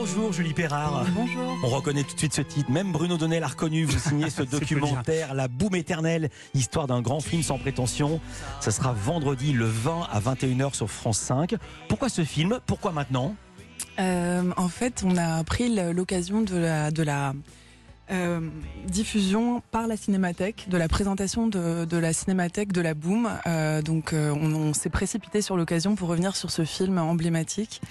Bonjour 0.00 0.32
Julie 0.32 0.54
Perrard. 0.54 1.04
Bonjour. 1.14 1.58
On 1.62 1.68
reconnaît 1.68 2.04
tout 2.04 2.14
de 2.14 2.18
suite 2.18 2.32
ce 2.32 2.40
titre. 2.40 2.70
Même 2.70 2.90
Bruno 2.90 3.18
Donnet 3.18 3.38
l'a 3.38 3.48
reconnu. 3.48 3.84
Vous 3.84 3.98
signez 3.98 4.30
ce 4.30 4.42
documentaire, 4.50 5.34
La 5.34 5.46
Boum 5.46 5.74
éternelle, 5.74 6.30
histoire 6.54 6.86
d'un 6.86 7.02
grand 7.02 7.20
film 7.20 7.42
sans 7.42 7.58
prétention. 7.58 8.18
Ce 8.62 8.70
sera 8.70 8.94
vendredi 8.94 9.52
le 9.52 9.66
20 9.66 10.08
à 10.10 10.18
21h 10.18 10.72
sur 10.72 10.90
France 10.90 11.18
5. 11.18 11.56
Pourquoi 11.86 12.08
ce 12.08 12.24
film? 12.24 12.60
Pourquoi 12.64 12.92
maintenant? 12.92 13.36
Euh, 13.98 14.50
en 14.56 14.68
fait, 14.68 15.02
on 15.04 15.18
a 15.18 15.44
pris 15.44 15.68
l'occasion 15.92 16.40
de 16.40 16.56
la, 16.56 16.90
de 16.90 17.02
la 17.02 17.34
euh, 18.10 18.40
diffusion 18.86 19.62
par 19.70 19.86
la 19.86 19.98
Cinémathèque, 19.98 20.64
de 20.70 20.78
la 20.78 20.88
présentation 20.88 21.46
de, 21.46 21.84
de 21.84 21.96
la 21.98 22.14
Cinémathèque 22.14 22.72
de 22.72 22.80
la 22.80 22.94
Boom. 22.94 23.28
Euh, 23.46 23.82
donc, 23.82 24.14
on, 24.14 24.54
on 24.54 24.72
s'est 24.72 24.88
précipité 24.88 25.42
sur 25.42 25.58
l'occasion 25.58 25.94
pour 25.94 26.08
revenir 26.08 26.36
sur 26.36 26.50
ce 26.50 26.64
film 26.64 26.96
emblématique. 26.96 27.82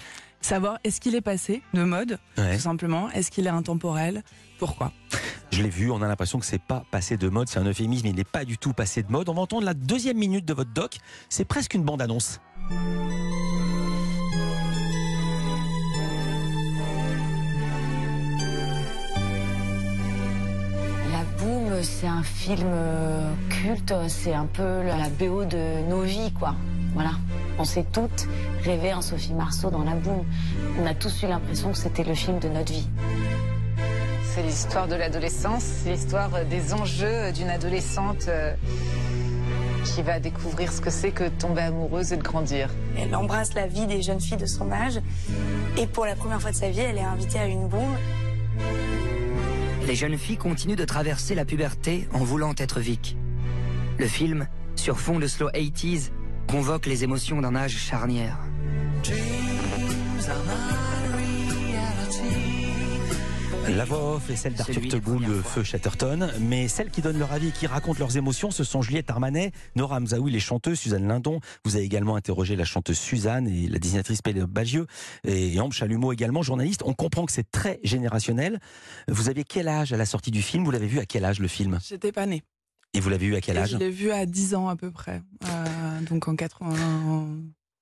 Savoir 0.42 0.80
est-ce 0.84 1.02
qu'il 1.02 1.16
est 1.16 1.22
passé 1.22 1.62
de 1.74 1.84
mode, 1.84 2.18
Ouais. 2.38 2.56
tout 2.56 2.62
simplement? 2.62 3.10
Est-ce 3.12 3.30
qu'il 3.30 3.46
est 3.46 3.50
intemporel? 3.52 4.24
Pourquoi? 4.58 4.92
Je 5.52 5.62
l'ai 5.64 5.70
vu, 5.70 5.92
on 5.92 6.02
a 6.02 6.08
l'impression 6.08 6.40
que 6.40 6.46
c'est 6.46 6.62
pas 6.62 6.84
passé 6.92 7.18
de 7.18 7.28
mode, 7.28 7.50
c'est 7.50 7.60
un 7.60 7.66
euphémisme, 7.66 8.08
il 8.08 8.16
n'est 8.16 8.24
pas 8.24 8.46
du 8.46 8.58
tout 8.58 8.72
passé 8.74 9.04
de 9.04 9.12
mode. 9.12 9.30
On 9.30 9.34
va 9.34 9.42
entendre 9.42 9.66
la 9.66 9.74
deuxième 9.74 10.18
minute 10.18 10.46
de 10.46 10.54
votre 10.54 10.72
doc, 10.72 10.98
c'est 11.28 11.46
presque 11.46 11.74
une 11.74 11.84
bande-annonce. 11.84 12.40
La 21.12 21.24
Boom, 21.44 21.82
c'est 21.82 22.08
un 22.08 22.24
film 22.24 22.68
euh, 22.72 23.32
culte, 23.50 23.94
c'est 24.08 24.34
un 24.34 24.46
peu 24.46 24.84
la 24.84 25.10
BO 25.10 25.46
de 25.46 25.88
nos 25.90 26.02
vies, 26.02 26.32
quoi. 26.34 26.56
Voilà. 26.94 27.12
On 27.60 27.66
s'est 27.66 27.86
toutes 27.92 28.26
rêvé 28.64 28.94
en 28.94 29.02
Sophie 29.02 29.34
Marceau 29.34 29.70
dans 29.70 29.84
La 29.84 29.94
Boom. 29.94 30.24
On 30.80 30.86
a 30.86 30.94
tous 30.94 31.24
eu 31.24 31.28
l'impression 31.28 31.74
que 31.74 31.78
c'était 31.78 32.06
le 32.06 32.16
film 32.16 32.40
de 32.40 32.48
notre 32.48 32.72
vie. 32.72 32.88
C'est 34.24 34.44
l'histoire 34.44 34.88
de 34.88 34.96
l'adolescence, 34.96 35.64
c'est 35.64 35.92
l'histoire 35.92 36.46
des 36.46 36.74
enjeux 36.74 37.34
d'une 37.34 37.50
adolescente 37.50 38.30
euh, 38.30 38.54
qui 39.84 40.02
va 40.04 40.22
découvrir 40.22 40.72
ce 40.72 40.80
que 40.80 40.90
c'est 40.90 41.12
que 41.12 41.26
de 41.26 41.30
tomber 41.30 41.64
amoureuse 41.64 42.14
et 42.14 42.18
de 42.18 42.24
grandir. 42.24 42.70
Elle 42.98 43.14
embrasse 43.14 43.54
la 43.54 43.68
vie 43.68 43.88
des 43.88 44.02
jeunes 44.02 44.22
filles 44.22 44.38
de 44.38 44.46
son 44.46 44.72
âge. 44.72 45.02
Et 45.78 45.86
pour 45.86 46.06
la 46.06 46.16
première 46.16 46.42
fois 46.42 46.52
de 46.52 46.56
sa 46.56 46.70
vie, 46.70 46.80
elle 46.80 46.98
est 46.98 47.02
invitée 47.02 47.40
à 47.40 47.46
une 47.46 47.68
boum. 47.68 47.98
Les 49.86 49.96
jeunes 49.96 50.18
filles 50.18 50.38
continuent 50.38 50.78
de 50.78 50.86
traverser 50.86 51.36
la 51.36 51.44
puberté 51.44 52.08
en 52.14 52.20
voulant 52.20 52.54
être 52.58 52.80
Vic. 52.80 53.18
Le 53.98 54.08
film, 54.08 54.48
sur 54.78 54.98
fond 54.98 55.20
de 55.20 55.28
slow 55.28 55.50
80s, 55.50 56.12
convoque 56.50 56.88
les 56.88 57.04
émotions 57.04 57.42
d'un 57.42 57.56
âge 57.56 57.78
charnière. 57.78 58.40
La 63.70 63.86
voix 63.86 64.16
off 64.16 64.30
est 64.32 64.36
celle 64.36 64.56
d'Arthur 64.56 64.82
Teboul 64.90 65.26
de. 65.26 65.42
Feu 65.44 65.64
Chatterton, 65.64 66.32
mais 66.40 66.68
celles 66.68 66.90
qui 66.90 67.02
donnent 67.02 67.20
leur 67.20 67.32
avis 67.32 67.50
et 67.50 67.52
qui 67.52 67.68
racontent 67.68 68.00
leurs 68.00 68.18
émotions, 68.18 68.50
ce 68.50 68.64
sont 68.64 68.82
Juliette 68.82 69.12
Armanet, 69.12 69.52
Nora 69.76 69.98
Hamzaoui, 69.98 70.32
les 70.32 70.40
chanteuses, 70.40 70.80
Suzanne 70.80 71.08
Lindon. 71.08 71.40
Vous 71.66 71.76
avez 71.76 71.86
également 71.86 72.16
interrogé 72.16 72.56
la 72.56 72.66
chanteuse 72.66 72.98
Suzanne 72.98 73.48
et 73.48 73.68
la 73.68 73.78
dessinatrice 73.78 74.24
Pénélope 74.24 74.50
Bagieux 74.50 74.88
et 75.28 75.60
Ambre 75.60 75.74
Chalumeau 75.74 76.14
également, 76.14 76.42
journaliste. 76.42 76.82
On 76.84 76.94
comprend 76.94 77.26
que 77.26 77.32
c'est 77.32 77.52
très 77.52 77.80
générationnel. 77.84 78.60
Vous 79.08 79.30
aviez 79.30 79.44
quel 79.44 79.68
âge 79.68 79.94
à 79.94 79.98
la 79.98 80.08
sortie 80.08 80.32
du 80.32 80.42
film? 80.42 80.64
Vous 80.64 80.72
l'avez 80.72 80.88
vu 80.88 80.98
à 80.98 81.06
quel 81.06 81.26
âge 81.26 81.40
le 81.40 81.48
film? 81.48 81.78
J'étais 81.88 82.12
pas 82.12 82.26
née. 82.26 82.42
Et 82.94 83.00
vous 83.00 83.10
l'avez 83.10 83.28
vu 83.28 83.36
à 83.36 83.42
quel 83.42 83.58
âge 83.58 83.72
je 83.72 83.78
l'ai 83.78 83.90
vu 83.90 84.12
à 84.12 84.26
10 84.26 84.56
ans 84.56 84.68
à 84.68 84.76
peu 84.76 84.92
près. 84.92 85.22
Euh, 85.46 86.02
donc 86.02 86.28
en 86.28 86.36
80. 86.36 87.28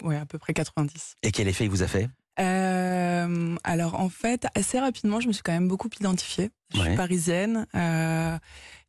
Ouais, 0.03 0.17
à 0.17 0.25
peu 0.25 0.37
près 0.37 0.53
90. 0.53 1.15
Et 1.23 1.31
quel 1.31 1.47
effet 1.47 1.65
il 1.65 1.69
vous 1.69 1.83
a 1.83 1.87
fait? 1.87 2.09
Euh, 2.39 3.55
alors 3.63 3.99
en 3.99 4.09
fait, 4.09 4.47
assez 4.53 4.79
rapidement, 4.79 5.19
je 5.19 5.27
me 5.27 5.33
suis 5.33 5.41
quand 5.41 5.53
même 5.53 5.67
beaucoup 5.67 5.89
identifiée. 5.99 6.51
Je 6.73 6.79
Ouais. 6.79 6.87
suis 6.87 6.95
parisienne. 6.97 7.65
euh, 7.75 8.37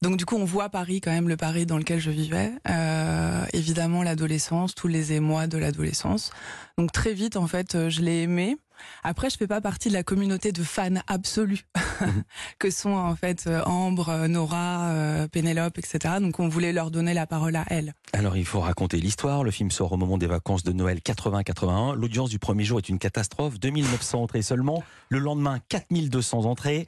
donc 0.02 0.16
du 0.16 0.24
coup, 0.24 0.36
on 0.36 0.44
voit 0.44 0.68
Paris 0.68 1.00
quand 1.00 1.10
même, 1.10 1.28
le 1.28 1.36
Paris 1.36 1.66
dans 1.66 1.76
lequel 1.78 2.00
je 2.00 2.10
vivais. 2.10 2.52
Euh, 2.68 3.44
évidemment, 3.52 4.02
l'adolescence, 4.02 4.74
tous 4.74 4.88
les 4.88 5.12
émois 5.12 5.46
de 5.46 5.58
l'adolescence. 5.58 6.30
Donc 6.76 6.92
très 6.92 7.14
vite, 7.14 7.36
en 7.36 7.46
fait, 7.46 7.74
euh, 7.74 7.88
je 7.90 8.02
l'ai 8.02 8.22
aimé. 8.22 8.56
Après, 9.02 9.28
je 9.28 9.36
fais 9.36 9.48
pas 9.48 9.60
partie 9.60 9.88
de 9.88 9.94
la 9.94 10.04
communauté 10.04 10.52
de 10.52 10.62
fans 10.62 11.00
absolus 11.08 11.66
que 12.60 12.70
sont 12.70 12.92
en 12.92 13.16
fait 13.16 13.48
Ambre, 13.66 14.28
Nora, 14.28 14.92
Pénélope, 15.32 15.78
etc. 15.78 16.14
Donc 16.20 16.38
on 16.38 16.46
voulait 16.48 16.72
leur 16.72 16.92
donner 16.92 17.12
la 17.12 17.26
parole 17.26 17.56
à 17.56 17.64
elles. 17.70 17.92
Alors 18.12 18.36
il 18.36 18.44
faut 18.44 18.60
raconter 18.60 18.98
l'histoire. 18.98 19.42
Le 19.42 19.50
film 19.50 19.72
sort 19.72 19.90
au 19.90 19.96
moment 19.96 20.16
des 20.16 20.28
vacances 20.28 20.62
de 20.62 20.70
Noël 20.72 20.98
80-81. 21.00 21.96
L'audience 21.96 22.30
du 22.30 22.38
premier 22.38 22.62
jour 22.62 22.78
est 22.78 22.88
une 22.88 23.00
catastrophe. 23.00 23.58
2900 23.58 24.22
entrées 24.22 24.42
seulement. 24.42 24.84
Le 25.08 25.18
lendemain, 25.18 25.58
4200 25.70 26.44
entrées. 26.44 26.86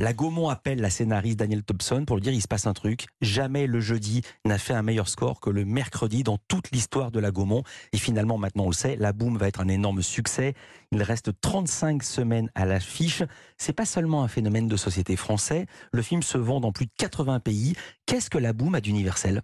La 0.00 0.14
Gaumont 0.14 0.48
appelle 0.48 0.80
la 0.80 0.88
scénariste 0.88 1.38
Daniel 1.38 1.62
Thompson 1.62 2.04
pour 2.06 2.16
lui 2.16 2.22
dire 2.22 2.32
il 2.32 2.40
se 2.40 2.48
passe 2.48 2.66
un 2.66 2.72
truc. 2.72 3.04
Jamais 3.20 3.66
le 3.66 3.80
jeudi 3.80 4.22
n'a 4.46 4.56
fait 4.56 4.72
un 4.72 4.80
meilleur 4.80 5.10
score 5.10 5.40
que 5.40 5.50
le 5.50 5.66
mercredi 5.66 6.22
dans 6.22 6.38
toute 6.48 6.70
l'histoire 6.70 7.10
de 7.10 7.20
la 7.20 7.30
Gaumont. 7.30 7.64
Et 7.92 7.98
finalement, 7.98 8.38
maintenant 8.38 8.64
on 8.64 8.70
le 8.70 8.74
sait, 8.74 8.96
la 8.96 9.12
boom 9.12 9.36
va 9.36 9.46
être 9.46 9.60
un 9.60 9.68
énorme 9.68 10.00
succès. 10.00 10.54
Il 10.90 11.02
reste 11.02 11.38
35 11.42 12.02
semaines 12.02 12.50
à 12.54 12.64
l'affiche. 12.64 13.22
C'est 13.58 13.74
pas 13.74 13.84
seulement 13.84 14.22
un 14.22 14.28
phénomène 14.28 14.68
de 14.68 14.76
société 14.78 15.16
français. 15.16 15.66
Le 15.92 16.00
film 16.00 16.22
se 16.22 16.38
vend 16.38 16.60
dans 16.60 16.72
plus 16.72 16.86
de 16.86 16.92
80 16.96 17.40
pays. 17.40 17.74
Qu'est-ce 18.06 18.30
que 18.30 18.38
la 18.38 18.54
boom 18.54 18.74
a 18.74 18.80
d'universel? 18.80 19.42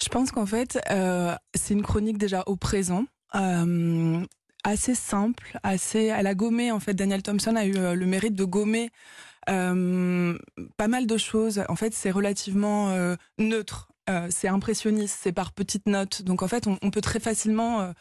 Je 0.00 0.08
pense 0.10 0.30
qu'en 0.30 0.46
fait, 0.46 0.78
euh, 0.92 1.34
c'est 1.56 1.74
une 1.74 1.82
chronique 1.82 2.18
déjà 2.18 2.44
au 2.46 2.54
présent. 2.54 3.04
euh, 3.34 4.24
assez 4.64 4.94
simple, 4.94 5.58
assez. 5.62 6.04
Elle 6.04 6.26
a 6.26 6.34
gommé 6.34 6.70
en 6.70 6.80
fait. 6.80 6.94
Daniel 6.94 7.22
Thompson 7.22 7.56
a 7.56 7.64
eu 7.64 7.76
euh, 7.76 7.94
le 7.94 8.06
mérite 8.06 8.34
de 8.34 8.44
gommer 8.44 8.90
euh, 9.50 10.38
pas 10.76 10.88
mal 10.88 11.06
de 11.06 11.16
choses. 11.16 11.62
En 11.68 11.76
fait, 11.76 11.94
c'est 11.94 12.10
relativement 12.10 12.90
euh, 12.90 13.16
neutre. 13.38 13.88
Euh, 14.08 14.28
c'est 14.30 14.48
impressionniste. 14.48 15.18
C'est 15.22 15.32
par 15.32 15.52
petites 15.52 15.86
notes. 15.86 16.22
Donc 16.22 16.42
en 16.42 16.48
fait, 16.48 16.66
on, 16.66 16.90
peut 16.90 17.00
très 17.00 17.20
facilement 17.20 17.92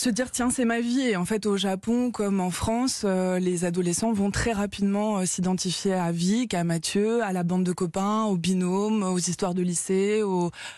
se 0.00 0.08
dire 0.08 0.30
tiens 0.30 0.48
c'est 0.48 0.64
ma 0.64 0.80
vie 0.80 1.02
et 1.02 1.16
en 1.16 1.26
fait 1.26 1.44
au 1.44 1.58
Japon 1.58 2.10
comme 2.10 2.40
en 2.40 2.50
France 2.50 3.02
euh, 3.04 3.38
les 3.38 3.66
adolescents 3.66 4.14
vont 4.14 4.30
très 4.30 4.52
rapidement 4.52 5.18
euh, 5.18 5.26
s'identifier 5.26 5.92
à 5.92 6.10
Vic, 6.10 6.54
à 6.54 6.64
Mathieu, 6.64 7.22
à 7.22 7.34
la 7.34 7.42
bande 7.42 7.64
de 7.64 7.72
copains, 7.72 8.24
aux 8.24 8.38
binômes, 8.38 9.02
aux 9.02 9.18
histoires 9.18 9.52
de 9.52 9.60
lycée, 9.60 10.22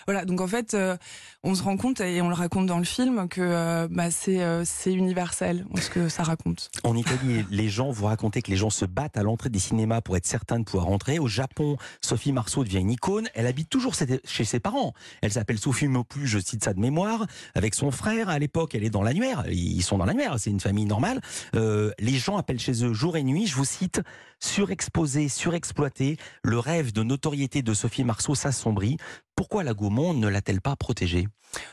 voilà 0.08 0.24
donc 0.24 0.40
en 0.40 0.48
fait 0.48 0.74
euh, 0.74 0.96
on 1.44 1.54
se 1.54 1.62
rend 1.62 1.76
compte 1.76 2.00
et 2.00 2.20
on 2.20 2.28
le 2.28 2.34
raconte 2.34 2.66
dans 2.66 2.78
le 2.78 2.84
film 2.84 3.28
que 3.28 3.86
bah, 3.88 4.10
c'est 4.10 4.40
c'est 4.64 4.92
universel 4.92 5.66
ce 5.80 5.90
que 5.90 6.08
ça 6.08 6.22
raconte. 6.22 6.70
En 6.84 6.96
Italie, 6.96 7.44
les 7.50 7.68
gens 7.68 7.90
vous 7.90 8.06
racontaient 8.06 8.42
que 8.42 8.50
les 8.50 8.56
gens 8.56 8.70
se 8.70 8.84
battent 8.84 9.16
à 9.16 9.24
l'entrée 9.24 9.48
des 9.48 9.58
cinémas 9.58 10.00
pour 10.00 10.16
être 10.16 10.26
certains 10.26 10.60
de 10.60 10.64
pouvoir 10.64 10.86
rentrer. 10.86 11.18
Au 11.18 11.26
Japon, 11.26 11.76
Sophie 12.00 12.30
Marceau 12.30 12.62
devient 12.62 12.78
une 12.78 12.92
icône. 12.92 13.28
Elle 13.34 13.48
habite 13.48 13.68
toujours 13.68 13.94
chez 13.96 14.44
ses 14.44 14.60
parents. 14.60 14.94
Elle 15.20 15.32
s'appelle 15.32 15.58
Sophie 15.58 15.88
Mopu, 15.88 16.28
je 16.28 16.38
cite 16.38 16.62
ça 16.62 16.74
de 16.74 16.80
mémoire, 16.80 17.26
avec 17.56 17.74
son 17.74 17.90
frère. 17.90 18.28
À 18.28 18.38
l'époque, 18.38 18.76
elle 18.76 18.84
est 18.84 18.90
dans 18.90 19.02
l'annuaire. 19.12 19.44
Ils 19.50 19.82
sont 19.82 19.98
dans 19.98 20.04
l'annuaire. 20.04 20.36
C'est 20.38 20.50
une 20.50 20.60
famille 20.60 20.86
normale. 20.86 21.20
Euh, 21.54 21.90
les 21.98 22.14
gens 22.14 22.36
appellent 22.36 22.58
chez 22.60 22.84
eux 22.84 22.92
jour 22.92 23.16
et 23.16 23.22
nuit. 23.22 23.46
Je 23.46 23.54
vous 23.56 23.64
cite, 23.64 24.00
surexposé, 24.40 25.28
surexploité. 25.28 26.16
Le 26.42 26.58
rêve 26.58 26.92
de 26.92 27.02
notoriété 27.02 27.62
de 27.62 27.74
Sophie 27.74 28.04
Marceau 28.04 28.34
s'assombrit. 28.34 28.96
Pourquoi 29.36 29.64
la 29.64 29.74
Gaumont 29.74 30.14
ne 30.14 30.28
l'a-t-elle 30.28 30.60
pas 30.60 30.76
protégée? 30.76 31.28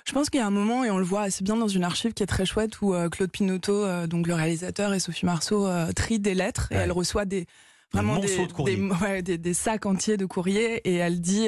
Je 0.06 0.12
pense 0.12 0.30
qu'il 0.30 0.40
y 0.40 0.44
a 0.44 0.48
un 0.48 0.52
moment, 0.52 0.84
et 0.84 0.92
on 0.92 0.98
le 0.98 1.04
voit 1.06 1.22
assez 1.22 1.44
bien 1.44 1.56
dans 1.56 1.68
une 1.68 1.84
archive 1.84 2.14
qui 2.14 2.24
est 2.24 2.28
très 2.28 2.46
chouette, 2.46 2.82
où 2.82 2.94
euh, 2.94 3.08
Claude 3.10 3.32
Pinoteau, 3.32 3.86
euh, 3.86 4.08
donc 4.08 4.28
le 4.28 4.34
réalisateur, 4.34 4.94
et 4.94 5.00
Sophie 5.00 5.26
Marceau 5.26 5.68
euh, 5.68 5.92
trient 5.94 6.20
des 6.20 6.34
lettres, 6.36 6.68
et 6.72 6.76
elle 6.76 6.92
reçoit 6.92 7.24
des 7.26 7.46
vraiment 7.94 8.16
monceaux 8.16 8.28
des, 8.42 8.48
de 8.48 8.52
courrier. 8.54 8.76
des- 8.76 8.90
ouais, 9.02 9.22
des- 9.22 9.38
des 9.38 9.54
sacs 9.54 9.86
entiers 9.86 10.18
de 10.18 10.26
courrier, 10.26 10.82
et 10.90 10.96
elle 10.96 11.22
dit. 11.22 11.48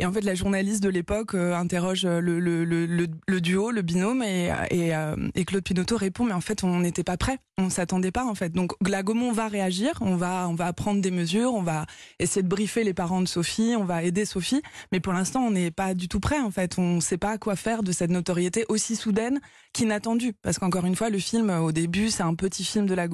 Euh, 0.00 0.02
et 0.02 0.06
en 0.06 0.12
fait, 0.12 0.20
la 0.22 0.34
journaliste 0.34 0.82
de 0.82 0.88
l'époque 0.88 1.34
euh, 1.34 1.54
interroge 1.54 2.04
le, 2.06 2.20
le, 2.20 2.64
le, 2.64 2.86
le- 2.86 3.06
le 3.26 3.40
duo, 3.40 3.70
le 3.70 3.82
binôme, 3.82 4.22
et, 4.22 4.52
et, 4.70 4.94
euh, 4.94 5.16
et 5.34 5.44
Claude 5.44 5.64
Pinoteau 5.64 5.96
répond 5.96 6.24
mais 6.24 6.32
en 6.32 6.40
fait, 6.40 6.64
on 6.64 6.80
n'était 6.80 7.04
pas 7.04 7.16
prêt, 7.16 7.38
on 7.58 7.70
s'attendait 7.70 8.12
pas 8.12 8.24
en 8.24 8.34
fait. 8.34 8.52
Donc 8.52 8.72
la 8.86 9.02
Gaumont 9.02 9.32
va 9.32 9.48
réagir, 9.48 9.94
on 10.00 10.16
va 10.16 10.48
on 10.48 10.54
va 10.54 10.72
prendre 10.72 11.00
des 11.00 11.10
mesures, 11.10 11.52
on 11.54 11.62
va 11.62 11.86
essayer 12.18 12.42
de 12.42 12.48
briefer 12.48 12.84
les 12.84 12.94
parents 12.94 13.20
de 13.20 13.28
Sophie, 13.28 13.74
on 13.78 13.84
va 13.84 14.02
aider 14.02 14.24
Sophie, 14.24 14.62
mais 14.92 15.00
pour 15.00 15.12
l'instant, 15.12 15.40
on 15.40 15.50
n'est 15.50 15.70
pas 15.70 15.94
du 15.94 16.08
tout 16.08 16.20
prêt 16.20 16.40
en 16.40 16.50
fait. 16.50 16.78
On 16.78 16.96
ne 16.96 17.00
sait 17.00 17.18
pas 17.18 17.38
quoi 17.38 17.56
faire 17.56 17.82
de 17.82 17.92
cette 17.92 18.10
notoriété 18.10 18.64
aussi 18.68 18.96
soudaine 18.96 19.40
qu'inattendue. 19.72 20.34
Parce 20.42 20.58
qu'encore 20.58 20.86
une 20.86 20.96
fois, 20.96 21.10
le 21.10 21.18
film 21.18 21.50
au 21.50 21.72
début, 21.72 22.10
c'est 22.10 22.22
un 22.22 22.34
petit 22.34 22.64
film 22.64 22.86
de 22.86 22.94
la. 22.94 23.08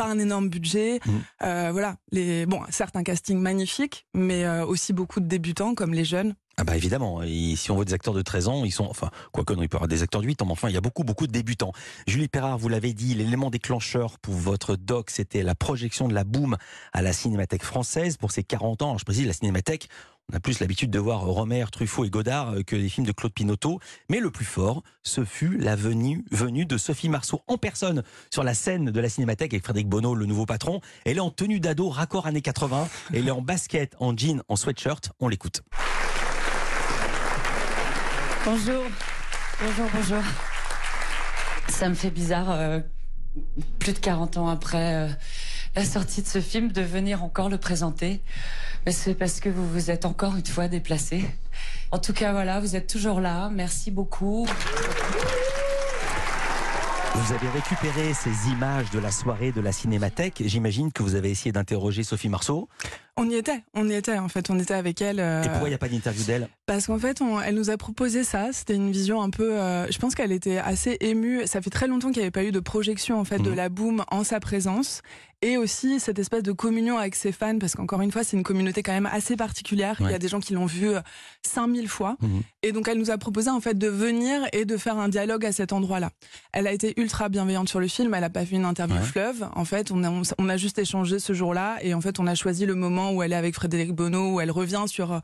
Pas 0.00 0.06
un 0.06 0.18
énorme 0.18 0.48
budget, 0.48 0.98
Mhm. 1.04 1.20
Euh, 1.42 1.68
voilà. 1.72 1.96
Les 2.10 2.46
bon, 2.46 2.60
certes 2.70 2.96
un 2.96 3.02
casting 3.02 3.38
magnifique, 3.38 4.06
mais 4.14 4.44
euh, 4.46 4.64
aussi 4.64 4.94
beaucoup 4.94 5.20
de 5.20 5.26
débutants 5.26 5.74
comme 5.74 5.92
les 5.92 6.06
jeunes. 6.06 6.34
Ah 6.60 6.64
bah 6.64 6.76
évidemment, 6.76 7.22
et 7.22 7.56
si 7.56 7.70
on 7.70 7.74
voit 7.74 7.86
des 7.86 7.94
acteurs 7.94 8.12
de 8.12 8.20
13 8.20 8.48
ans, 8.48 8.64
ils 8.66 8.70
sont, 8.70 8.84
enfin, 8.84 9.08
quoique 9.32 9.54
non, 9.54 9.62
il 9.62 9.70
peut 9.70 9.76
y 9.76 9.78
avoir 9.78 9.88
des 9.88 10.02
acteurs 10.02 10.20
de 10.20 10.26
8 10.26 10.42
ans, 10.42 10.44
mais 10.44 10.52
enfin, 10.52 10.68
il 10.68 10.74
y 10.74 10.76
a 10.76 10.82
beaucoup, 10.82 11.04
beaucoup 11.04 11.26
de 11.26 11.32
débutants. 11.32 11.72
Julie 12.06 12.28
Perrard, 12.28 12.58
vous 12.58 12.68
l'avez 12.68 12.92
dit, 12.92 13.14
l'élément 13.14 13.48
déclencheur 13.48 14.18
pour 14.18 14.34
votre 14.34 14.76
doc, 14.76 15.08
c'était 15.08 15.42
la 15.42 15.54
projection 15.54 16.06
de 16.06 16.12
la 16.12 16.22
boum 16.22 16.58
à 16.92 17.00
la 17.00 17.14
Cinémathèque 17.14 17.64
française 17.64 18.18
pour 18.18 18.30
ses 18.30 18.44
40 18.44 18.82
ans. 18.82 18.98
Je 18.98 19.06
précise, 19.06 19.26
la 19.26 19.32
Cinémathèque, 19.32 19.88
on 20.30 20.36
a 20.36 20.40
plus 20.40 20.60
l'habitude 20.60 20.90
de 20.90 20.98
voir 20.98 21.22
Romer, 21.22 21.64
Truffaut 21.72 22.04
et 22.04 22.10
Godard 22.10 22.54
que 22.66 22.76
les 22.76 22.90
films 22.90 23.06
de 23.06 23.12
Claude 23.12 23.32
Pinoteau. 23.32 23.80
Mais 24.10 24.20
le 24.20 24.30
plus 24.30 24.44
fort, 24.44 24.82
ce 25.02 25.24
fut 25.24 25.56
la 25.56 25.76
venue, 25.76 26.26
venue 26.30 26.66
de 26.66 26.76
Sophie 26.76 27.08
Marceau 27.08 27.40
en 27.48 27.56
personne 27.56 28.02
sur 28.30 28.44
la 28.44 28.52
scène 28.52 28.90
de 28.90 29.00
la 29.00 29.08
Cinémathèque 29.08 29.54
avec 29.54 29.64
Frédéric 29.64 29.88
Bonneau, 29.88 30.14
le 30.14 30.26
nouveau 30.26 30.44
patron. 30.44 30.82
Elle 31.06 31.16
est 31.16 31.20
en 31.20 31.30
tenue 31.30 31.58
d'ado, 31.58 31.88
raccord 31.88 32.26
années 32.26 32.42
80. 32.42 32.86
Elle 33.14 33.28
est 33.28 33.30
en 33.30 33.40
basket, 33.40 33.96
en 33.98 34.14
jean, 34.14 34.42
en 34.48 34.56
sweatshirt. 34.56 35.10
On 35.20 35.28
l'écoute. 35.28 35.62
Bonjour. 38.44 38.82
Bonjour, 39.62 39.86
bonjour. 39.94 40.22
Ça 41.68 41.88
me 41.88 41.94
fait 41.94 42.10
bizarre, 42.10 42.50
euh, 42.50 42.80
plus 43.78 43.92
de 43.92 43.98
40 43.98 44.38
ans 44.38 44.48
après 44.48 44.94
euh, 44.94 45.08
la 45.76 45.84
sortie 45.84 46.22
de 46.22 46.26
ce 46.26 46.40
film, 46.40 46.72
de 46.72 46.82
venir 46.82 47.22
encore 47.22 47.48
le 47.48 47.58
présenter. 47.58 48.22
Mais 48.86 48.92
c'est 48.92 49.14
parce 49.14 49.40
que 49.40 49.48
vous 49.48 49.68
vous 49.68 49.90
êtes 49.90 50.04
encore 50.06 50.36
une 50.36 50.46
fois 50.46 50.68
déplacé. 50.68 51.24
En 51.90 51.98
tout 51.98 52.12
cas, 52.12 52.32
voilà, 52.32 52.60
vous 52.60 52.76
êtes 52.76 52.86
toujours 52.88 53.20
là. 53.20 53.50
Merci 53.52 53.90
beaucoup. 53.90 54.46
Vous 57.14 57.32
avez 57.34 57.48
récupéré 57.50 58.14
ces 58.14 58.48
images 58.50 58.90
de 58.90 58.98
la 58.98 59.10
soirée 59.10 59.52
de 59.52 59.60
la 59.60 59.72
Cinémathèque. 59.72 60.42
J'imagine 60.46 60.90
que 60.90 61.02
vous 61.02 61.16
avez 61.16 61.30
essayé 61.30 61.52
d'interroger 61.52 62.02
Sophie 62.02 62.28
Marceau. 62.30 62.68
On 63.16 63.28
y 63.28 63.34
était, 63.34 63.62
on 63.74 63.86
y 63.88 63.92
était 63.92 64.16
en 64.16 64.28
fait, 64.28 64.48
on 64.48 64.58
était 64.58 64.72
avec 64.74 65.02
elle. 65.02 65.20
euh, 65.20 65.42
Et 65.42 65.48
pourquoi 65.48 65.68
il 65.68 65.72
n'y 65.72 65.74
a 65.74 65.78
pas 65.78 65.88
d'interview 65.88 66.24
d'elle? 66.24 66.48
Parce 66.70 66.86
qu'en 66.86 67.00
fait, 67.00 67.20
on- 67.20 67.40
elle 67.40 67.56
nous 67.56 67.70
a 67.70 67.76
proposé 67.76 68.22
ça. 68.22 68.50
C'était 68.52 68.76
une 68.76 68.92
vision 68.92 69.20
un 69.20 69.30
peu. 69.30 69.58
euh, 69.58 69.90
je 69.90 69.98
pense 69.98 70.14
qu'elle 70.14 70.30
était 70.30 70.58
assez 70.58 70.96
émue. 71.00 71.44
Ça 71.46 71.60
fait 71.60 71.68
très 71.68 71.88
longtemps 71.88 72.10
qu'il 72.12 72.18
n'y 72.18 72.22
avait 72.26 72.30
pas 72.30 72.44
eu 72.44 72.52
de 72.52 72.60
projection 72.60 73.18
en 73.18 73.24
fait 73.24 73.40
de 73.40 73.50
Mhm. 73.50 73.56
la 73.56 73.68
boom 73.68 74.04
en 74.12 74.22
sa 74.22 74.38
présence, 74.38 75.02
et 75.42 75.56
aussi 75.56 75.98
cette 75.98 76.20
espèce 76.20 76.44
de 76.44 76.52
communion 76.52 76.96
avec 76.96 77.16
ses 77.16 77.32
fans, 77.32 77.58
parce 77.58 77.74
qu'encore 77.74 78.02
une 78.02 78.12
fois, 78.12 78.22
c'est 78.22 78.36
une 78.36 78.44
communauté 78.44 78.84
quand 78.84 78.92
même 78.92 79.08
assez 79.10 79.34
particulière. 79.34 79.96
Il 79.98 80.10
y 80.10 80.14
a 80.14 80.20
des 80.20 80.28
gens 80.28 80.38
qui 80.38 80.52
l'ont 80.52 80.66
vue 80.66 80.90
euh, 80.90 81.00
5000 81.44 81.88
fois, 81.88 82.16
Mhm. 82.20 82.42
et 82.62 82.70
donc 82.70 82.86
elle 82.86 82.98
nous 82.98 83.10
a 83.10 83.18
proposé 83.18 83.50
en 83.50 83.58
fait 83.60 83.76
de 83.76 83.88
venir 83.88 84.40
et 84.52 84.64
de 84.64 84.76
faire 84.76 84.96
un 84.96 85.08
dialogue 85.08 85.44
à 85.44 85.50
cet 85.50 85.72
endroit-là. 85.72 86.10
Elle 86.52 86.68
a 86.68 86.72
été 86.72 86.94
ultra 87.00 87.28
bienveillante 87.28 87.68
sur 87.68 87.80
le 87.80 87.88
film. 87.88 88.14
Elle 88.14 88.20
n'a 88.20 88.30
pas 88.30 88.46
fait 88.46 88.54
une 88.54 88.64
interview 88.64 88.94
Ouais. 88.94 89.02
fleuve. 89.02 89.48
En 89.56 89.64
fait, 89.64 89.90
on 89.90 90.04
a, 90.04 90.22
on 90.38 90.48
a 90.48 90.56
juste 90.56 90.78
échangé 90.78 91.18
ce 91.18 91.32
jour-là, 91.32 91.78
et 91.82 91.94
en 91.94 92.00
fait, 92.00 92.20
on 92.20 92.28
a 92.28 92.36
choisi 92.36 92.64
le 92.64 92.76
moment 92.76 93.10
où 93.12 93.24
elle 93.24 93.32
est 93.32 93.36
avec 93.36 93.56
Frédéric 93.56 93.90
Bonneau, 93.92 94.34
où 94.34 94.40
elle 94.40 94.52
revient 94.52 94.84
sur 94.86 95.14
euh, 95.14 95.18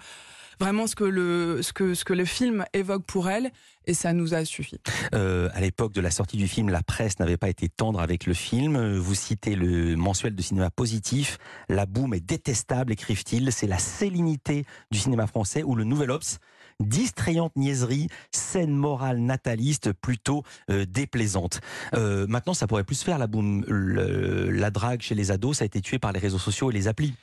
vraiment 0.60 0.86
ce 0.86 0.94
que 0.94 1.04
le 1.04 1.60
ce 1.62 1.72
que 1.72 1.94
ce 1.94 2.04
que 2.04 2.12
le 2.12 2.24
film 2.24 2.64
évoque 2.72 3.04
pour 3.04 3.28
elle, 3.28 3.50
et 3.86 3.94
ça 3.94 4.12
nous 4.12 4.34
a 4.34 4.44
suffi. 4.44 4.78
Euh, 5.14 5.48
à 5.54 5.60
l'époque 5.60 5.92
de 5.92 6.00
la 6.00 6.10
sortie 6.10 6.36
du 6.36 6.48
film, 6.48 6.68
la 6.68 6.82
presse 6.82 7.18
n'avait 7.18 7.36
pas 7.36 7.48
été 7.48 7.68
tendre 7.68 8.00
avec 8.00 8.26
le 8.26 8.34
film. 8.34 8.96
Vous 8.96 9.14
citez 9.14 9.54
le 9.54 9.96
mensuel 9.96 10.34
de 10.34 10.42
cinéma 10.42 10.70
positif. 10.70 11.38
La 11.68 11.86
boum 11.86 12.14
est 12.14 12.20
détestable, 12.20 12.92
écrivent-ils. 12.92 13.52
C'est 13.52 13.66
la 13.66 13.78
sélénité 13.78 14.64
du 14.90 14.98
cinéma 14.98 15.26
français 15.26 15.62
ou 15.62 15.74
le 15.74 15.84
Nouvel 15.84 16.10
Ops. 16.10 16.38
Distrayante 16.78 17.56
niaiserie, 17.56 18.08
scène 18.32 18.74
morale 18.74 19.18
nataliste 19.18 19.92
plutôt 19.92 20.42
euh, 20.70 20.84
déplaisante. 20.84 21.60
Euh, 21.94 22.26
maintenant, 22.28 22.52
ça 22.52 22.66
pourrait 22.66 22.84
plus 22.84 22.96
se 22.96 23.04
faire 23.04 23.18
la 23.18 23.26
boum. 23.26 23.64
La 23.66 24.70
drague 24.70 25.00
chez 25.00 25.14
les 25.14 25.30
ados, 25.30 25.58
ça 25.58 25.62
a 25.62 25.66
été 25.66 25.80
tué 25.80 25.98
par 25.98 26.12
les 26.12 26.20
réseaux 26.20 26.38
sociaux 26.38 26.70
et 26.70 26.74
les 26.74 26.86
applis. 26.86 27.14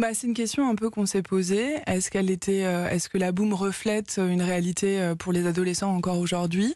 Bah, 0.00 0.14
c'est 0.14 0.26
une 0.26 0.32
question 0.32 0.66
un 0.66 0.74
peu 0.76 0.88
qu'on 0.88 1.04
s'est 1.04 1.20
posée. 1.22 1.76
Est-ce 1.86 2.10
qu'elle 2.10 2.30
était, 2.30 2.64
euh, 2.64 2.88
est-ce 2.88 3.10
que 3.10 3.18
la 3.18 3.32
boom 3.32 3.52
reflète 3.52 4.16
euh, 4.18 4.30
une 4.30 4.40
réalité 4.40 4.98
euh, 4.98 5.14
pour 5.14 5.30
les 5.30 5.46
adolescents 5.46 5.94
encore 5.94 6.18
aujourd'hui? 6.18 6.74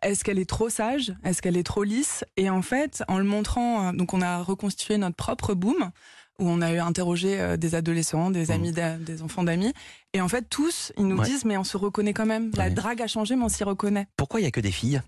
Est-ce 0.00 0.24
qu'elle 0.24 0.38
est 0.38 0.48
trop 0.48 0.70
sage? 0.70 1.12
Est-ce 1.22 1.42
qu'elle 1.42 1.58
est 1.58 1.64
trop 1.64 1.82
lisse? 1.84 2.24
Et 2.38 2.48
en 2.48 2.62
fait, 2.62 3.02
en 3.08 3.18
le 3.18 3.24
montrant, 3.24 3.92
donc 3.92 4.14
on 4.14 4.22
a 4.22 4.38
reconstitué 4.42 4.96
notre 4.96 5.16
propre 5.16 5.52
boom 5.52 5.90
où 6.38 6.48
on 6.48 6.62
a 6.62 6.72
eu 6.72 6.78
interrogé 6.78 7.58
des 7.58 7.74
adolescents, 7.74 8.30
des 8.30 8.46
Mhm. 8.46 8.50
amis, 8.52 8.72
des 9.00 9.20
enfants 9.20 9.44
d'amis, 9.44 9.74
et 10.14 10.22
en 10.22 10.28
fait 10.28 10.48
tous, 10.48 10.92
ils 10.96 11.06
nous 11.06 11.18
Ouais. 11.18 11.26
disent 11.26 11.44
mais 11.44 11.58
on 11.58 11.64
se 11.64 11.76
reconnaît 11.76 12.14
quand 12.14 12.24
même. 12.24 12.50
La 12.56 12.64
Ouais. 12.64 12.70
drague 12.70 13.02
a 13.02 13.06
changé, 13.06 13.36
mais 13.36 13.44
on 13.44 13.48
s'y 13.50 13.64
reconnaît. 13.64 14.06
Pourquoi 14.16 14.40
il 14.40 14.44
y 14.44 14.46
a 14.46 14.50
que 14.50 14.60
des 14.60 14.72
filles? 14.72 15.02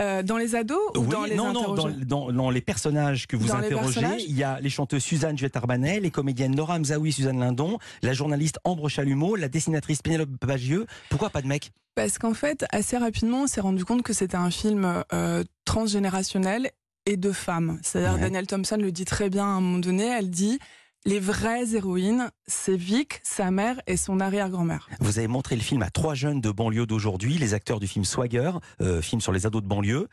Euh, 0.00 0.22
dans 0.22 0.38
les 0.38 0.54
ados 0.54 0.78
ou 0.96 1.00
Oui, 1.00 1.08
dans 1.08 1.24
les 1.24 1.34
non, 1.36 1.52
non, 1.52 1.52
dans, 1.52 1.72
interrogés 1.86 2.04
dans- 2.06 2.32
dans 2.32 2.50
les 2.50 2.60
personnages 2.62 3.26
que 3.26 3.36
vous 3.36 3.48
Dans 3.48 3.56
interrogez, 3.56 4.00
il 4.26 4.34
y 4.36 4.42
a 4.42 4.58
les 4.60 4.70
chanteuses 4.70 5.02
Suzanne 5.02 5.36
Juette 5.36 5.56
Arbanet, 5.56 6.00
les 6.00 6.10
comédiennes 6.10 6.54
Nora 6.54 6.78
Mzaoui, 6.78 7.12
Suzanne 7.12 7.38
Lindon, 7.40 7.78
la 8.02 8.12
journaliste 8.14 8.58
Ambre 8.64 8.88
Chalumeau, 8.88 9.36
la 9.36 9.48
dessinatrice 9.48 10.00
Pénélope 10.00 10.30
Bagieux. 10.46 10.86
Pourquoi 11.10 11.28
pas 11.30 11.42
de 11.42 11.46
mecs? 11.48 11.70
Parce 11.94 12.18
qu'en 12.18 12.34
fait, 12.34 12.64
assez 12.70 12.96
rapidement, 12.96 13.42
on 13.42 13.46
s'est 13.46 13.60
rendu 13.60 13.84
compte 13.84 14.02
que 14.02 14.12
c'était 14.14 14.36
un 14.36 14.50
film 14.50 15.02
euh, 15.12 15.44
transgénérationnel 15.64 16.70
et 17.06 17.16
de 17.16 17.32
femmes. 17.32 17.78
C'est-à-dire, 17.82 18.14
Ouais. 18.14 18.20
Daniel 18.20 18.46
Thompson 18.46 18.76
le 18.76 18.92
dit 18.92 19.04
très 19.04 19.28
bien 19.30 19.44
à 19.44 19.48
un 19.48 19.60
moment 19.60 19.78
donné, 19.78 20.04
elle 20.06 20.30
dit 20.30 20.58
les 21.06 21.18
vraies 21.18 21.74
héroïnes, 21.74 22.30
c'est 22.46 22.76
Vic, 22.76 23.20
sa 23.22 23.50
mère 23.50 23.80
et 23.86 23.96
son 23.96 24.20
arrière-grand-mère. 24.20 24.88
Vous 25.00 25.18
avez 25.18 25.28
montré 25.28 25.56
le 25.56 25.62
film 25.62 25.82
à 25.82 25.90
trois 25.90 26.14
jeunes 26.14 26.40
de 26.40 26.50
banlieue 26.50 26.86
d'aujourd'hui, 26.86 27.38
les 27.38 27.54
acteurs 27.54 27.80
du 27.80 27.86
film 27.86 28.04
Swagger, 28.04 28.52
euh, 28.80 29.00
film 29.00 29.20
sur 29.20 29.32
les 29.32 29.46
ados 29.46 29.62
de 29.62 29.68
banlieue. 29.68 30.08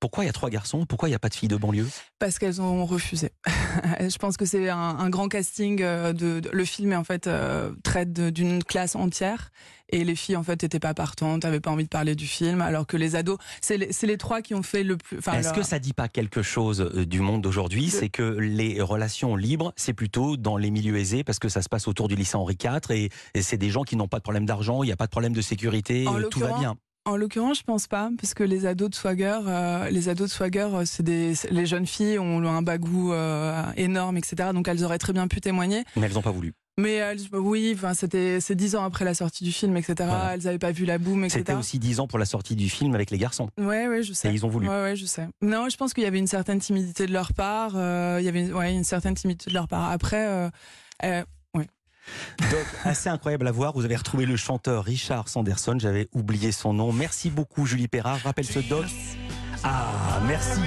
Pourquoi 0.00 0.24
il 0.24 0.28
y 0.28 0.30
a 0.30 0.32
trois 0.32 0.48
garçons? 0.50 0.86
Pourquoi 0.86 1.08
il 1.08 1.12
n'y 1.12 1.16
a 1.16 1.18
pas 1.18 1.28
de 1.28 1.34
filles 1.34 1.48
de 1.48 1.56
banlieue? 1.56 1.86
Parce 2.18 2.38
qu'elles 2.38 2.60
ont 2.62 2.86
refusé. 2.86 3.30
Je 4.00 4.16
pense 4.18 4.36
que 4.38 4.46
c'est 4.46 4.68
un, 4.70 4.78
un 4.78 5.10
grand 5.10 5.28
casting. 5.28 5.80
euh, 5.82 6.12
De, 6.14 6.40
de- 6.40 6.50
le 6.52 6.64
film, 6.64 6.92
en 6.94 7.04
fait, 7.04 7.26
euh, 7.26 7.70
traite 7.84 8.12
d'une 8.12 8.64
classe 8.64 8.96
entière. 8.96 9.50
Et 9.92 10.04
les 10.04 10.14
filles, 10.14 10.36
en 10.36 10.42
fait, 10.44 10.62
n'étaient 10.62 10.78
pas 10.80 10.94
partantes, 10.94 11.42
n'avaient 11.44 11.60
pas 11.60 11.70
envie 11.70 11.84
de 11.84 11.88
parler 11.88 12.14
du 12.14 12.26
film. 12.26 12.60
Alors 12.62 12.86
que 12.86 12.96
les 12.96 13.14
ados, 13.16 13.38
c'est 13.60 13.76
les, 13.76 13.90
les 14.02 14.16
trois 14.16 14.40
qui 14.40 14.54
ont 14.54 14.62
fait 14.62 14.84
le 14.84 14.96
plus. 14.96 15.18
Est-ce 15.18 15.48
leur- 15.48 15.52
que 15.52 15.62
ça 15.62 15.78
dit 15.78 15.92
pas 15.92 16.08
quelque 16.08 16.42
chose 16.42 16.80
euh, 16.80 17.04
du 17.04 17.20
monde 17.20 17.42
d'aujourd'hui? 17.42 17.86
De- 17.86 17.90
C'est 17.90 18.08
que 18.08 18.22
les 18.22 18.80
relations 18.80 19.36
libres, 19.36 19.72
c'est 19.76 19.92
plutôt 19.92 20.36
dans 20.36 20.56
les 20.56 20.70
milieux 20.70 20.96
aisés 20.96 21.24
parce 21.24 21.38
que 21.38 21.48
ça 21.48 21.60
se 21.60 21.68
passe 21.68 21.88
autour 21.88 22.08
du 22.08 22.14
lycée 22.14 22.36
Henri 22.36 22.56
IV 22.62 22.90
et, 22.90 23.10
et 23.34 23.42
c'est 23.42 23.58
des 23.58 23.68
gens 23.70 23.82
qui 23.82 23.96
n'ont 23.96 24.08
pas 24.08 24.18
de 24.18 24.22
problème 24.22 24.46
d'argent, 24.46 24.82
il 24.82 24.86
n'y 24.86 24.92
a 24.92 24.96
pas 24.96 25.06
de 25.06 25.10
problème 25.10 25.32
de 25.34 25.40
sécurité, 25.42 26.06
euh, 26.06 26.28
tout 26.28 26.38
va 26.40 26.46
bien. 26.60 26.76
En 27.06 27.16
l'occurrence, 27.16 27.58
je 27.58 27.62
pense 27.62 27.86
pas, 27.86 28.10
parce 28.20 28.34
que 28.34 28.44
les 28.44 28.66
ados 28.66 28.90
de 28.90 28.94
Swagger, 28.94 29.38
euh, 29.46 29.88
les 29.88 30.08
ados 30.10 30.28
de 30.28 30.32
Swagger, 30.34 30.68
euh, 30.74 30.82
c'est 30.84 31.02
des, 31.02 31.32
les 31.50 31.64
jeunes 31.64 31.86
filles 31.86 32.18
ont 32.18 32.46
un 32.46 32.62
bagou 32.62 33.12
euh, 33.12 33.62
énorme, 33.76 34.18
etc. 34.18 34.50
Donc 34.52 34.68
elles 34.68 34.84
auraient 34.84 34.98
très 34.98 35.14
bien 35.14 35.26
pu 35.26 35.40
témoigner. 35.40 35.84
Mais 35.96 36.06
elles 36.06 36.12
n'ont 36.12 36.22
pas 36.22 36.30
voulu. 36.30 36.52
Mais 36.78 36.94
elles, 36.94 37.18
oui, 37.32 37.72
enfin, 37.74 37.94
c'était, 37.94 38.40
c'est 38.40 38.54
dix 38.54 38.76
ans 38.76 38.84
après 38.84 39.04
la 39.04 39.14
sortie 39.14 39.44
du 39.44 39.52
film, 39.52 39.76
etc. 39.76 39.94
Voilà. 39.98 40.34
Elles 40.34 40.46
avaient 40.46 40.58
pas 40.58 40.72
vu 40.72 40.84
la 40.84 40.98
boum, 40.98 41.24
etc. 41.24 41.40
C'était 41.40 41.54
aussi 41.54 41.78
dix 41.78 42.00
ans 42.00 42.06
pour 42.06 42.18
la 42.18 42.24
sortie 42.26 42.54
du 42.54 42.68
film 42.70 42.94
avec 42.94 43.10
les 43.10 43.18
garçons. 43.18 43.48
Ouais, 43.58 43.88
ouais, 43.88 44.02
je 44.02 44.12
sais. 44.12 44.28
Et 44.30 44.32
ils 44.32 44.44
ont 44.46 44.48
voulu. 44.48 44.68
Ouais, 44.68 44.82
ouais, 44.82 44.96
je 44.96 45.04
sais. 45.06 45.26
Non, 45.42 45.68
je 45.70 45.76
pense 45.76 45.94
qu'il 45.94 46.04
y 46.04 46.06
avait 46.06 46.18
une 46.18 46.26
certaine 46.26 46.58
timidité 46.58 47.06
de 47.06 47.12
leur 47.12 47.32
part. 47.32 47.72
euh, 47.76 48.18
il 48.20 48.24
y 48.24 48.28
avait, 48.28 48.52
ouais, 48.52 48.72
une 48.74 48.84
certaine 48.84 49.14
timidité 49.14 49.50
de 49.50 49.54
leur 49.54 49.68
part. 49.68 49.90
Après, 49.90 50.26
euh, 51.02 51.22
Donc, 52.38 52.66
assez 52.84 53.08
incroyable 53.08 53.46
à 53.46 53.52
voir. 53.52 53.72
Vous 53.72 53.84
avez 53.84 53.96
retrouvé 53.96 54.26
le 54.26 54.36
chanteur 54.36 54.84
Richard 54.84 55.28
Sanderson. 55.28 55.76
J'avais 55.78 56.08
oublié 56.12 56.52
son 56.52 56.72
nom. 56.72 56.92
Merci 56.92 57.30
beaucoup, 57.30 57.66
Julie 57.66 57.88
Perrard. 57.88 58.18
Je 58.18 58.24
rappelle 58.24 58.46
ce 58.46 58.58
doc. 58.60 58.86
Ah, 59.62 60.20
merci. 60.26 60.60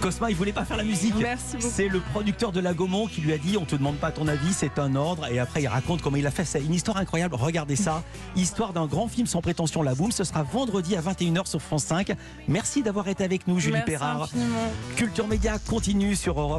Cosma, 0.00 0.30
il 0.30 0.36
voulait 0.36 0.52
pas 0.52 0.64
faire 0.64 0.76
la 0.76 0.84
musique. 0.84 1.14
Merci 1.18 1.56
beaucoup. 1.56 1.68
C'est 1.74 1.88
le 1.88 2.00
producteur 2.00 2.52
de 2.52 2.60
la 2.60 2.74
Gaumont 2.74 3.06
qui 3.06 3.20
lui 3.20 3.32
a 3.32 3.38
dit 3.38 3.56
on 3.56 3.64
te 3.64 3.74
demande 3.74 3.96
pas 3.96 4.10
ton 4.12 4.28
avis, 4.28 4.52
c'est 4.52 4.78
un 4.78 4.94
ordre. 4.94 5.26
Et 5.30 5.38
après, 5.38 5.62
il 5.62 5.66
raconte 5.66 6.02
comment 6.02 6.16
il 6.16 6.26
a 6.26 6.30
fait. 6.30 6.44
C'est 6.44 6.62
une 6.62 6.74
histoire 6.74 6.98
incroyable. 6.98 7.34
Regardez 7.34 7.74
ça. 7.76 8.02
Histoire 8.36 8.72
d'un 8.72 8.86
grand 8.86 9.08
film 9.08 9.26
sans 9.26 9.40
prétention, 9.40 9.82
La 9.82 9.94
Boum. 9.94 10.12
Ce 10.12 10.24
sera 10.24 10.42
vendredi 10.42 10.94
à 10.94 11.00
21h 11.00 11.46
sur 11.46 11.60
France 11.60 11.84
5. 11.84 12.12
Merci 12.48 12.82
d'avoir 12.82 13.08
été 13.08 13.24
avec 13.24 13.48
nous, 13.48 13.58
Julie 13.58 13.72
merci 13.74 13.90
Perrard. 13.92 14.22
infiniment. 14.24 14.72
Culture 14.96 15.26
Média 15.26 15.58
continue 15.58 16.16
sur 16.16 16.38
Europe. 16.38 16.56